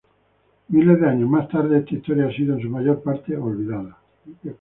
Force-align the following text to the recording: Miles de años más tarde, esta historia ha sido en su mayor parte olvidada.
Miles 0.69 0.99
de 0.99 1.07
años 1.07 1.29
más 1.29 1.47
tarde, 1.47 1.77
esta 1.77 1.93
historia 1.93 2.25
ha 2.25 2.31
sido 2.31 2.55
en 2.55 2.61
su 2.63 2.69
mayor 2.71 3.03
parte 3.03 3.37
olvidada. 3.37 3.99